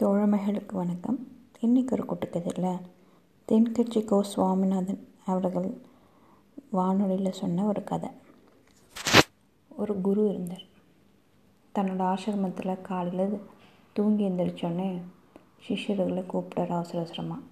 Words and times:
தோழமைகளுக்கு 0.00 0.76
வணக்கம். 0.76 1.28
இன்றைக்கி 1.60 1.92
ஒரு 1.92 2.04
குட்டுக்கதையில் 2.04 2.80
தென்கட்சி 3.48 4.04
கோ 4.04 4.22
சுவாமிநாதன் 4.22 5.08
அவர்கள் 5.24 5.68
வானொலியில் 6.70 7.38
சொன்ன 7.38 7.64
ஒரு 7.64 7.84
கதை. 7.84 8.10
ஒரு 9.76 10.00
குரு 10.00 10.28
இருந்தார். 10.28 10.66
தன்னோட 11.74 12.02
ஆசிரமத்தில் 12.10 12.80
காலையில் 12.80 13.40
தூங்கி 13.92 14.28
எழுந்திரிச்சோடனே 14.28 15.00
சிஷ்யர்களை 15.68 16.24
கூப்பிட்டார் 16.32 16.76
அவசர 16.78 16.98
அவசரமாக 16.98 17.42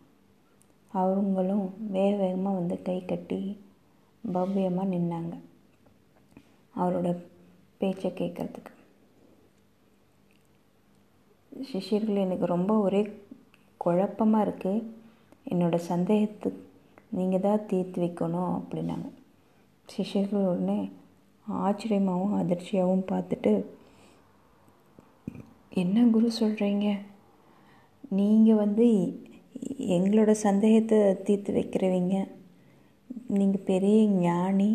அவங்களும் 0.88 1.74
வேக 1.90 2.16
வேகமாக 2.16 2.58
வந்து 2.58 2.82
கை 2.82 3.04
கட்டி 3.04 3.40
பவ்யமாக 4.32 4.92
நின்னாங்க. 4.94 5.34
அவரோட 6.76 7.22
பேச்சை 7.78 8.10
கேட்குறதுக்கு. 8.10 8.72
சிஷ்யர்கள் 11.70 12.24
எனக்கு 12.26 12.46
ரொம்ப 12.46 12.72
ஒரே 12.78 13.02
குழப்பமாக 13.84 14.44
இருக்குது 14.46 14.84
என்னோடய 15.52 15.88
சந்தேகத்துக்கு 15.92 16.62
நீங்கள் 17.10 17.40
தான் 17.40 17.66
தீர்த்து 17.70 17.98
வைக்கணும் 18.02 18.52
அப்படின்னாங்க. 18.58 19.08
சிஷ்யர்கள் 19.88 20.48
உடனே 20.52 20.78
ஆச்சரியமாகவும் 21.46 22.38
அதிர்ச்சியாகவும் 22.40 23.08
பார்த்துட்டு 23.12 23.52
என்ன 25.82 26.04
குரு 26.14 26.28
சொல்கிறீங்க 26.40 26.88
நீங்கள் 28.18 28.60
வந்து 28.62 28.86
எங்களோட 29.96 30.30
சந்தேகத்தை 30.30 30.98
தீர்த்து 31.26 31.52
வைக்கிறவங்க. 31.52 32.16
நீங்கள் 33.38 33.66
பெரிய 33.70 33.98
ஞானி. 34.06 34.70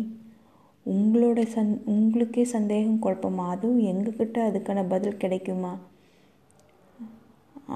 உங்களோட 0.86 1.40
சந் 1.54 1.72
உங்களுக்கே 1.84 2.44
சந்தேகம் 2.44 3.02
குழப்பமா? 3.02 3.44
அதுவும் 3.54 3.86
எங்ககிட்ட 3.92 4.38
அதுக்கான 4.48 4.88
பதில் 4.88 5.16
கிடைக்குமா? 5.16 5.72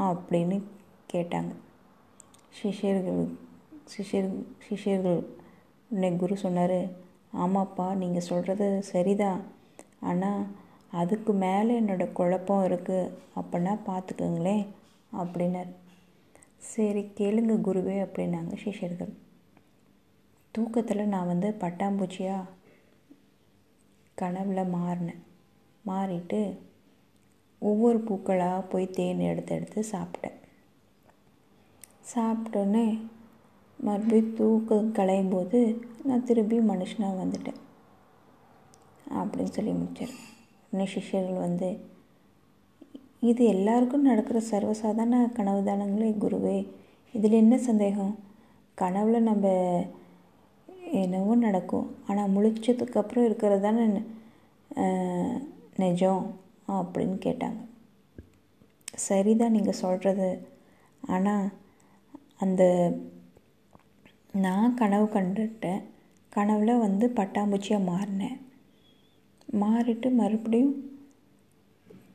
அப்படின்னு 0.09 0.57
கேட்டாங்க. 1.13 1.53
சிஷியர்கள் 2.59 3.23
சிஷ்யர் 3.93 4.31
சிஷியர்கள். 4.67 5.21
உன்னை 5.91 6.09
குரு 6.17 6.37
சொன்னார் 6.45 6.79
ஆமாப்பா 7.45 7.87
நீங்கள் 8.03 8.29
சொல்கிறது 8.29 8.67
சரிதான் 8.93 9.41
ஆனால் 10.11 10.43
அதுக்கு 11.01 11.33
மேலே 11.45 11.73
என்னோடய 11.81 12.17
குழப்பம் 12.19 12.67
இருக்குது 12.69 13.13
அப்படின்னா 13.41 13.73
பார்த்துக்கோங்களேன் 13.89 14.65
அப்படின்னார். 15.23 15.73
சரி 16.73 17.03
கேளுங்க 17.19 17.55
குருவே 17.67 17.97
அப்படின்னாங்க 18.05 18.55
சிஷியர்கள். 18.65 19.13
தூக்கத்தில் 20.55 21.13
நான் 21.15 21.31
வந்து 21.33 21.49
பட்டாம்பூச்சியாக 21.63 22.53
கனவில் 24.21 24.73
மாறினேன். 24.77 25.23
மாறிட்டு 25.85 26.41
ஒவ்வொரு 27.71 27.99
பூக்களாக 28.09 28.61
போய் 28.73 28.87
தேன் 28.97 29.27
எடுத்து 29.31 29.53
எடுத்து 29.57 29.81
சாப்பிட்டேன். 29.93 30.39
சாப்பிட்டோன்னே 32.13 32.87
மறுபடியும் 33.79 34.35
தூக்கம் 34.39 34.95
களையும் 34.99 35.33
போது 35.33 35.59
நான் 36.09 36.27
திரும்பி 36.29 36.57
மனுஷனாக 36.71 37.21
வந்துட்டேன். 37.23 37.61
அப்படின்னு 39.21 39.55
சொல்லி 39.57 39.73
முடிச்சார் 39.81 40.15
உடனே 40.69 40.87
சிஷ்யர்கள் 40.93 41.45
வந்து 41.47 41.69
இது 43.31 43.43
எல்லாருக்கும் 43.55 44.09
நடக்கிற 44.09 44.39
சர்வசாதாரண 44.51 45.19
கனவு 45.37 45.61
தானங்களே 45.69 46.09
குருவே 46.23 46.57
இதில் 47.15 47.41
என்ன 47.43 47.57
சந்தேகம்? 47.69 48.15
கனவுல 48.79 49.19
நம்ம 49.31 49.47
என்னவோ 51.03 51.35
நடக்கும். 51.47 51.87
ஆனால் 52.09 52.33
முழிச்சதுக்கப்புறம் 52.35 53.27
இருக்கிறது 53.29 53.63
தானே 53.67 53.85
நிஜம். 55.83 56.25
அப்படின்னு 56.69 57.17
கேட்டாங்க. 57.27 57.67
சரிதான் 58.95 59.51
நீங்கள் 59.51 59.75
சொல்கிறது 59.75 60.49
ஆனால் 61.03 61.51
அந்த 62.37 62.63
நான் 64.33 64.75
கனவு 64.75 65.07
கண்டுட்டேன் 65.07 65.83
கனவில் 66.29 66.79
வந்து 66.79 67.07
பட்டாம்பூச்சியாக 67.09 67.89
மாறினேன். 67.89 68.39
மாறிட்டு 69.61 70.15
மறுபடியும் 70.15 70.93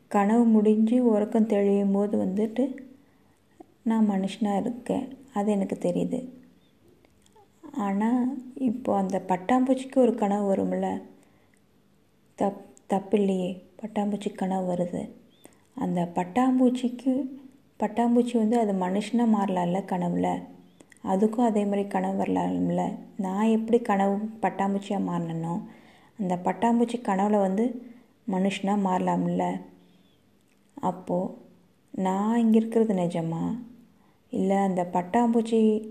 கனவு 0.07 0.45
முடிஞ்சு 0.45 1.05
உறக்கம் 1.05 1.45
தெளியும் 1.45 1.91
போது 1.91 2.17
வந்துட்டு 2.17 2.75
நான் 3.83 4.09
மனுஷனாக 4.09 4.59
இருக்கேன். 4.59 5.17
அது 5.33 5.51
எனக்கு 5.51 5.77
தெரியுது. 5.81 6.29
ஆனால் 7.71 8.37
இப்போ 8.55 8.97
அந்த 8.97 9.23
பட்டாம்பூச்சிக்கு 9.27 9.95
ஒரு 9.95 10.15
கனவு 10.15 10.55
வரும்ல? 10.55 11.03
தப் 12.39 12.65
தப்பில்லையே. 12.89 13.68
பட்டாம்பூச்சி 13.81 14.33
கனவு 14.33 14.73
வருது. 14.73 15.09
அந்த 15.75 16.11
பட்டாம்பூச்சிக்கு 16.15 17.29
பட்டாம்பூச்சி 17.79 18.37
வந்து 18.37 18.59
அது 18.59 18.73
மனுஷனாக 18.73 19.33
மாறலாம்ல 19.35 19.85
கனவில்? 19.85 20.31
அதுக்கும் 21.03 21.45
அதே 21.45 21.65
மாதிரி 21.65 21.87
கனவு 21.87 22.23
வரலாம்ல? 22.23 22.97
நான் 23.17 23.45
எப்படி 23.45 23.79
கனவு 23.79 24.15
பட்டாம்பூச்சியாக 24.41 25.07
மாறினோ 25.07 25.63
அந்த 26.19 26.35
பட்டாம்பூச்சி 26.35 27.01
கனவில் 27.01 27.39
வந்து 27.39 27.65
மனுஷனாக 28.31 28.85
மாறலாம்ல? 28.85 29.61
அப்போது 30.73 31.33
நான் 31.91 32.37
இங்கே 32.37 32.57
இருக்கிறது 32.57 32.93
நிஜமா? 32.93 33.59
இல்லை 34.29 34.57
அந்த 34.57 34.89
பட்டாம்பூச்சி 34.93 35.89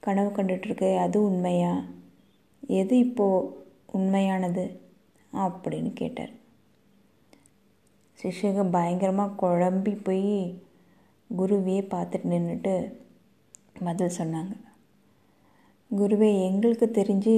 கனவு 0.00 0.30
கண்டுட்ருக்கு 0.30 0.96
அது 0.96 1.22
உண்மையா? 1.22 1.84
எது 2.66 2.98
இப்போது 2.98 3.48
உண்மையானது? 3.86 4.80
அப்படின்னு 5.32 5.92
கேட்டார். 5.92 6.46
சிஷ்யக 8.22 8.70
பயங்கரமாக 8.70 9.46
குழம்பி 9.46 9.92
போய் 10.02 10.32
குருவையே 11.30 11.82
பார்த்துட்டு 11.92 12.30
நின்றுட்டு 12.32 12.74
பதில் 13.84 14.16
சொன்னாங்க. 14.18 14.54
குருவே 15.90 16.30
எங்களுக்கு 16.44 16.86
தெரிஞ்சு 16.86 17.36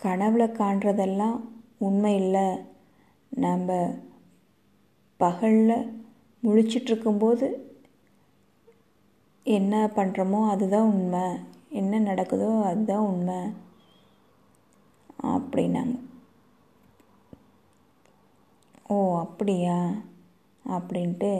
கனவுல 0.00 0.44
காண்றதெல்லாம் 0.60 1.36
உண்மை 1.78 2.14
இல்லை. 2.14 2.46
நம்ம 3.28 3.98
பகலில் 5.16 6.02
முழிச்சிட்ருக்கும்போது 6.42 7.48
என்ன 9.42 9.86
பண்ணுறோமோ 9.96 10.40
அதுதான் 10.48 10.90
உண்மை. 10.92 11.26
என்ன 11.68 12.00
நடக்குதோ 12.00 12.62
அதுதான் 12.62 13.08
உண்மை. 13.12 13.40
அப்படின்னாங்க. 15.34 15.96
ஓ 18.92 18.94
அப்படியா? 19.24 19.76
அப்படின்ட்டு 20.74 21.30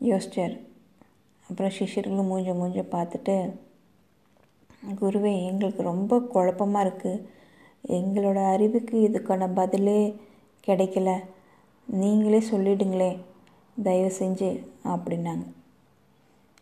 யோசிச்சார். 0.00 0.54
அப்புறம் 1.48 1.74
சிஷ்யர்களும் 1.78 2.30
மூஞ்ச 2.30 2.50
மூஞ்ச 2.60 2.82
பார்த்துட்டு 2.94 3.36
குருவே 5.00 5.32
எங்களுக்கு 5.50 5.82
ரொம்ப 5.90 6.18
குழப்பமாக 6.34 6.84
இருக்குது 6.86 7.24
எங்களோட 7.96 8.38
அறிவுக்கு 8.54 8.96
இதுக்கான 9.08 9.48
பதிலே 9.54 10.00
கிடைக்கல. 10.66 11.10
நீங்களே 11.88 12.40
சொல்லிடுங்களே 12.50 13.10
தயவு 13.82 14.10
செஞ்சு 14.18 14.50
அப்படின்னாங்க. 14.94 15.46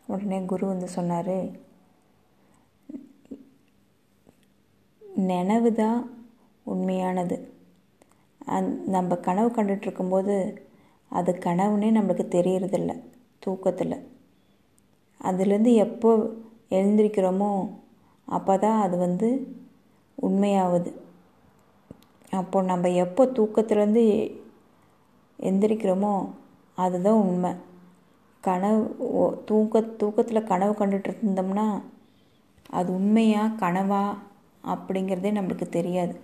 உடனே 0.07 0.41
குரு 0.53 0.67
வந்து 0.67 0.89
சொன்னார் 0.89 1.37
நினைவு 5.31 5.71
தான் 5.81 5.99
உண்மையானது. 6.73 7.37
அந் 8.41 8.69
நம்ம 8.87 9.17
கனவு 9.27 9.49
கண்டுட்ருக்கும்போது 9.49 10.35
அது 11.11 11.31
கனவுனே 11.47 11.89
நம்மளுக்கு 11.97 12.25
தெரியறதில்ல 12.37 12.93
தூக்கத்தில். 13.43 13.97
அதுலேருந்து 15.21 15.73
எப்போ 15.87 16.11
எழுந்திரிக்கிறோமோ 16.71 17.53
அப்போ 18.29 18.55
தான் 18.59 18.81
அது 18.83 18.97
வந்து 18.97 19.29
உண்மையாகுது 20.19 20.91
அப்போ 22.33 22.59
நம்ம 22.63 22.91
எப்போ 23.05 23.23
தூக்கத்துலேருந்து 23.37 24.05
எந்திரிக்கிறோமோ 25.39 26.13
அதுதான் 26.79 27.23
உண்மை. 27.25 27.53
கனவு 28.45 28.81
தூக்க 29.49 29.81
தூக்கத்தில் 30.01 30.49
கனவு 30.51 30.75
கண்டுட்டு 30.75 31.11
இருந்தோம்னா 31.15 31.67
அது 32.71 32.89
உண்மையாக 32.93 33.57
கனவா 33.63 34.03
அப்படிங்கிறதே 34.65 35.31
நம்மளுக்கு 35.33 35.69
தெரியாது. 35.69 36.15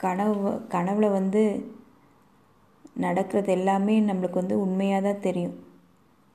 கனவு 0.00 0.50
கனவுல 0.68 1.10
வந்து 1.10 1.42
நடக்கிறது 2.96 3.52
எல்லாமே 3.52 4.00
நம்மளுக்கு 4.00 4.32
வந்து 4.32 4.60
உண்மையாக 4.60 5.04
தான் 5.06 5.20
தெரியும் 5.20 5.56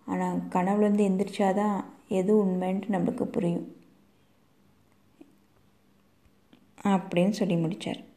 ஆனால் 0.07 0.41
கனவுலேருந்து 0.49 1.07
எந்திரிச்சாதான் 1.09 1.77
எது 2.09 2.45
உண்மைன்ட்டு 2.45 2.93
நம்மளுக்கு 2.95 3.23
புரியும். 3.25 3.65
அப்படின்னு 6.85 7.29
சொல்லி 7.31 7.55
முடித்தார் 7.55 8.01